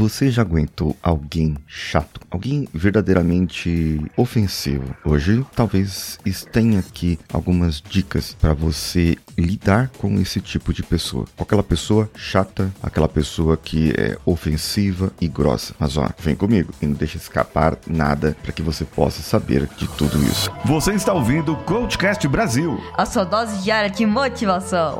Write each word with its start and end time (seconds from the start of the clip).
Você 0.00 0.30
já 0.30 0.40
aguentou 0.40 0.96
alguém 1.02 1.58
chato, 1.66 2.22
alguém 2.30 2.66
verdadeiramente 2.72 4.00
ofensivo? 4.16 4.96
Hoje, 5.04 5.44
talvez 5.54 6.18
tenha 6.50 6.78
aqui 6.78 7.18
algumas 7.30 7.82
dicas 7.82 8.34
para 8.40 8.54
você 8.54 9.18
lidar 9.36 9.90
com 9.98 10.18
esse 10.18 10.40
tipo 10.40 10.72
de 10.72 10.82
pessoa. 10.82 11.26
Com 11.36 11.42
aquela 11.42 11.62
pessoa 11.62 12.08
chata, 12.16 12.72
aquela 12.82 13.10
pessoa 13.10 13.58
que 13.58 13.92
é 13.94 14.16
ofensiva 14.24 15.12
e 15.20 15.28
grossa. 15.28 15.74
Mas 15.78 15.98
ó, 15.98 16.08
vem 16.18 16.34
comigo 16.34 16.72
e 16.80 16.86
não 16.86 16.94
deixa 16.94 17.18
escapar 17.18 17.76
nada 17.86 18.34
para 18.42 18.52
que 18.52 18.62
você 18.62 18.86
possa 18.86 19.20
saber 19.20 19.68
de 19.76 19.86
tudo 19.86 20.16
isso. 20.22 20.50
Você 20.64 20.94
está 20.94 21.12
ouvindo 21.12 21.52
o 21.52 21.56
Coachcast 21.64 22.26
Brasil 22.26 22.80
a 22.96 23.04
sua 23.04 23.24
dose 23.24 23.62
diária 23.62 23.90
de 23.90 24.06
motivação. 24.06 24.96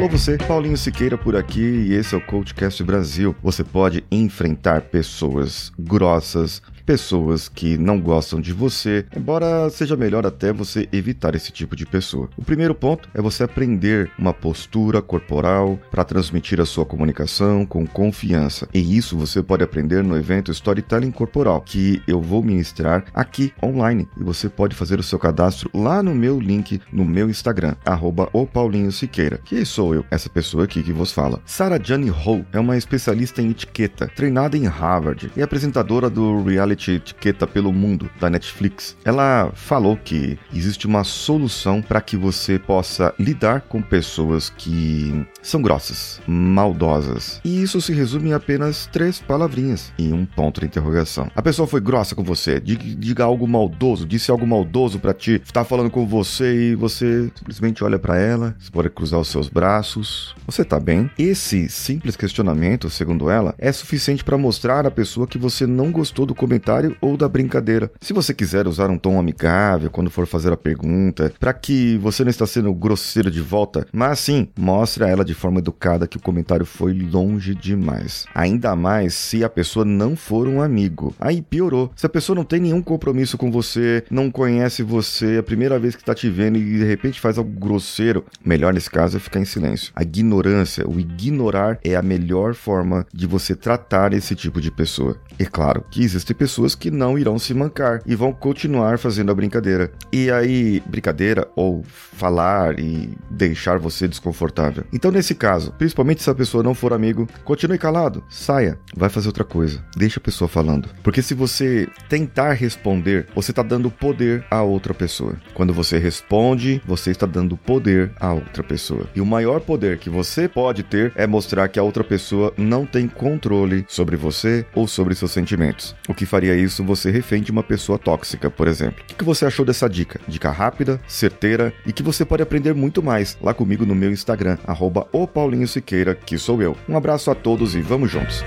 Alô 0.00 0.08
você, 0.08 0.38
Paulinho 0.38 0.78
Siqueira 0.78 1.18
por 1.18 1.36
aqui 1.36 1.60
e 1.60 1.92
esse 1.92 2.14
é 2.14 2.18
o 2.18 2.22
Coachcast 2.22 2.82
Brasil. 2.82 3.36
Você 3.42 3.62
pode 3.62 4.02
enfrentar 4.10 4.80
pessoas 4.80 5.70
grossas, 5.78 6.62
pessoas 6.90 7.48
que 7.48 7.78
não 7.78 8.00
gostam 8.00 8.40
de 8.40 8.52
você, 8.52 9.06
embora 9.16 9.70
seja 9.70 9.96
melhor 9.96 10.26
até 10.26 10.52
você 10.52 10.88
evitar 10.92 11.36
esse 11.36 11.52
tipo 11.52 11.76
de 11.76 11.86
pessoa. 11.86 12.28
O 12.36 12.42
primeiro 12.42 12.74
ponto 12.74 13.08
é 13.14 13.22
você 13.22 13.44
aprender 13.44 14.10
uma 14.18 14.34
postura 14.34 15.00
corporal 15.00 15.78
para 15.88 16.02
transmitir 16.02 16.60
a 16.60 16.66
sua 16.66 16.84
comunicação 16.84 17.64
com 17.64 17.86
confiança. 17.86 18.68
E 18.74 18.96
isso 18.96 19.16
você 19.16 19.40
pode 19.40 19.62
aprender 19.62 20.02
no 20.02 20.16
evento 20.16 20.50
Storytelling 20.50 21.12
Corporal, 21.12 21.60
que 21.60 22.02
eu 22.08 22.20
vou 22.20 22.42
ministrar 22.42 23.04
aqui 23.14 23.52
online. 23.62 24.08
E 24.18 24.24
você 24.24 24.48
pode 24.48 24.74
fazer 24.74 24.98
o 24.98 25.04
seu 25.04 25.16
cadastro 25.16 25.70
lá 25.72 26.02
no 26.02 26.12
meu 26.12 26.40
link 26.40 26.80
no 26.92 27.04
meu 27.04 27.30
Instagram, 27.30 27.76
arroba 27.84 28.28
o 28.32 28.44
Paulinho 28.44 28.90
Siqueira, 28.90 29.38
que 29.44 29.64
sou 29.64 29.94
eu, 29.94 30.04
essa 30.10 30.28
pessoa 30.28 30.64
aqui 30.64 30.82
que 30.82 30.92
vos 30.92 31.12
fala. 31.12 31.40
Sarah 31.46 31.80
Jane 31.80 32.10
Ho 32.10 32.44
é 32.52 32.58
uma 32.58 32.76
especialista 32.76 33.40
em 33.40 33.50
etiqueta, 33.50 34.10
treinada 34.16 34.56
em 34.56 34.66
Harvard 34.66 35.30
e 35.36 35.40
apresentadora 35.40 36.10
do 36.10 36.42
reality 36.42 36.79
etiqueta 36.88 37.46
pelo 37.46 37.72
mundo 37.72 38.08
da 38.20 38.30
Netflix, 38.30 38.96
ela 39.04 39.50
falou 39.54 39.96
que 39.96 40.38
existe 40.54 40.86
uma 40.86 41.04
solução 41.04 41.82
para 41.82 42.00
que 42.00 42.16
você 42.16 42.58
possa 42.58 43.14
lidar 43.18 43.62
com 43.62 43.82
pessoas 43.82 44.50
que 44.50 45.26
são 45.42 45.60
grossas, 45.60 46.20
maldosas. 46.26 47.40
E 47.44 47.62
isso 47.62 47.80
se 47.80 47.92
resume 47.92 48.30
em 48.30 48.32
apenas 48.32 48.86
três 48.86 49.20
palavrinhas 49.20 49.92
e 49.98 50.12
um 50.12 50.24
ponto 50.24 50.60
de 50.60 50.66
interrogação. 50.66 51.30
A 51.34 51.42
pessoa 51.42 51.66
foi 51.66 51.80
grossa 51.80 52.14
com 52.14 52.22
você, 52.22 52.60
diga, 52.60 53.24
algo 53.24 53.46
maldoso, 53.46 54.06
disse 54.06 54.30
algo 54.30 54.46
maldoso 54.46 54.98
para 54.98 55.12
ti, 55.12 55.40
está 55.42 55.64
falando 55.64 55.90
com 55.90 56.06
você 56.06 56.70
e 56.70 56.74
você 56.74 57.30
simplesmente 57.34 57.82
olha 57.82 57.98
para 57.98 58.18
ela, 58.18 58.54
você 58.58 58.70
pode 58.70 58.90
cruzar 58.90 59.20
os 59.20 59.28
seus 59.28 59.48
braços. 59.48 60.34
Você 60.46 60.64
tá 60.64 60.78
bem? 60.78 61.10
Esse 61.18 61.68
simples 61.68 62.16
questionamento, 62.16 62.88
segundo 62.88 63.28
ela, 63.28 63.54
é 63.58 63.72
suficiente 63.72 64.24
para 64.24 64.38
mostrar 64.38 64.86
à 64.86 64.90
pessoa 64.90 65.26
que 65.26 65.38
você 65.38 65.66
não 65.66 65.90
gostou 65.90 66.26
do 66.26 66.34
comentário 66.34 66.59
comentário 66.60 66.96
ou 67.00 67.16
da 67.16 67.28
brincadeira. 67.28 67.90
Se 68.00 68.12
você 68.12 68.34
quiser 68.34 68.66
usar 68.66 68.90
um 68.90 68.98
tom 68.98 69.18
amigável 69.18 69.90
quando 69.90 70.10
for 70.10 70.26
fazer 70.26 70.52
a 70.52 70.56
pergunta, 70.56 71.32
para 71.40 71.52
que 71.54 71.96
você 71.98 72.22
não 72.22 72.30
está 72.30 72.46
sendo 72.46 72.72
grosseiro 72.74 73.30
de 73.30 73.40
volta, 73.40 73.86
mas 73.92 74.18
sim, 74.20 74.48
mostre 74.58 75.04
a 75.04 75.08
ela 75.08 75.24
de 75.24 75.32
forma 75.32 75.58
educada 75.58 76.06
que 76.06 76.18
o 76.18 76.22
comentário 76.22 76.66
foi 76.66 76.92
longe 76.92 77.54
demais. 77.54 78.26
Ainda 78.34 78.76
mais 78.76 79.14
se 79.14 79.42
a 79.42 79.48
pessoa 79.48 79.84
não 79.84 80.14
for 80.14 80.46
um 80.46 80.60
amigo. 80.60 81.14
Aí 81.18 81.40
piorou. 81.40 81.90
Se 81.96 82.04
a 82.04 82.08
pessoa 82.08 82.36
não 82.36 82.44
tem 82.44 82.60
nenhum 82.60 82.82
compromisso 82.82 83.38
com 83.38 83.50
você, 83.50 84.04
não 84.10 84.30
conhece 84.30 84.82
você, 84.82 85.36
é 85.36 85.38
a 85.38 85.42
primeira 85.42 85.78
vez 85.78 85.96
que 85.96 86.02
está 86.02 86.14
te 86.14 86.28
vendo 86.28 86.58
e 86.58 86.78
de 86.78 86.84
repente 86.84 87.20
faz 87.20 87.38
algo 87.38 87.50
grosseiro, 87.50 88.24
melhor 88.44 88.74
nesse 88.74 88.90
caso 88.90 89.16
é 89.16 89.20
ficar 89.20 89.40
em 89.40 89.44
silêncio. 89.44 89.92
A 89.94 90.02
ignorância, 90.02 90.86
o 90.88 91.00
ignorar 91.00 91.78
é 91.82 91.96
a 91.96 92.02
melhor 92.02 92.54
forma 92.54 93.06
de 93.12 93.26
você 93.26 93.54
tratar 93.54 94.12
esse 94.12 94.34
tipo 94.34 94.60
de 94.60 94.70
pessoa. 94.70 95.16
É 95.38 95.44
claro 95.44 95.84
que 95.90 96.02
existem 96.02 96.36
pessoas 96.36 96.49
pessoas 96.50 96.74
que 96.74 96.90
não 96.90 97.16
irão 97.16 97.38
se 97.38 97.54
mancar 97.54 98.02
e 98.04 98.16
vão 98.16 98.32
continuar 98.32 98.98
fazendo 98.98 99.30
a 99.30 99.34
brincadeira. 99.34 99.92
E 100.12 100.32
aí, 100.32 100.82
brincadeira 100.84 101.46
ou 101.54 101.84
falar 101.84 102.80
e 102.80 103.16
deixar 103.30 103.78
você 103.78 104.08
desconfortável. 104.08 104.82
Então, 104.92 105.12
nesse 105.12 105.32
caso, 105.32 105.72
principalmente 105.78 106.24
se 106.24 106.28
a 106.28 106.34
pessoa 106.34 106.64
não 106.64 106.74
for 106.74 106.92
amigo, 106.92 107.28
continue 107.44 107.78
calado, 107.78 108.24
saia, 108.28 108.76
vai 108.96 109.08
fazer 109.08 109.28
outra 109.28 109.44
coisa, 109.44 109.82
deixa 109.96 110.18
a 110.18 110.22
pessoa 110.22 110.48
falando. 110.48 110.88
Porque 111.04 111.22
se 111.22 111.34
você 111.34 111.88
tentar 112.08 112.52
responder, 112.54 113.28
você 113.32 113.52
está 113.52 113.62
dando 113.62 113.88
poder 113.88 114.44
a 114.50 114.60
outra 114.62 114.92
pessoa. 114.92 115.36
Quando 115.54 115.72
você 115.72 115.98
responde, 115.98 116.82
você 116.84 117.12
está 117.12 117.26
dando 117.26 117.56
poder 117.56 118.10
a 118.18 118.32
outra 118.32 118.64
pessoa. 118.64 119.06
E 119.14 119.20
o 119.20 119.26
maior 119.26 119.60
poder 119.60 119.98
que 119.98 120.10
você 120.10 120.48
pode 120.48 120.82
ter 120.82 121.12
é 121.14 121.28
mostrar 121.28 121.68
que 121.68 121.78
a 121.78 121.82
outra 121.82 122.02
pessoa 122.02 122.52
não 122.58 122.84
tem 122.84 123.06
controle 123.06 123.86
sobre 123.88 124.16
você 124.16 124.66
ou 124.74 124.88
sobre 124.88 125.14
seus 125.14 125.30
sentimentos. 125.30 125.94
O 126.08 126.14
que 126.14 126.26
faria 126.40 126.56
isso 126.56 126.82
você 126.82 127.10
refém 127.10 127.42
de 127.42 127.52
uma 127.52 127.62
pessoa 127.62 127.98
tóxica, 127.98 128.50
por 128.50 128.66
exemplo. 128.66 129.04
O 129.12 129.14
que 129.14 129.24
você 129.24 129.44
achou 129.44 129.62
dessa 129.62 129.86
dica? 129.86 130.18
Dica 130.26 130.50
rápida, 130.50 130.98
certeira 131.06 131.70
e 131.84 131.92
que 131.92 132.02
você 132.02 132.24
pode 132.24 132.42
aprender 132.42 132.72
muito 132.72 133.02
mais 133.02 133.36
lá 133.42 133.52
comigo 133.52 133.84
no 133.84 133.94
meu 133.94 134.10
Instagram, 134.10 134.56
arroba 134.66 135.06
o 135.12 135.26
Paulinho 135.26 135.68
Siqueira, 135.68 136.14
que 136.14 136.38
sou 136.38 136.62
eu. 136.62 136.74
Um 136.88 136.96
abraço 136.96 137.30
a 137.30 137.34
todos 137.34 137.74
e 137.74 137.82
vamos 137.82 138.10
juntos! 138.10 138.42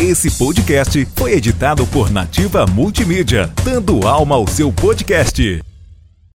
Esse 0.00 0.30
podcast 0.38 1.06
foi 1.14 1.34
editado 1.34 1.86
por 1.88 2.10
Nativa 2.10 2.64
Multimídia, 2.66 3.52
dando 3.62 4.08
alma 4.08 4.36
ao 4.36 4.46
seu 4.46 4.72
podcast. 4.72 5.62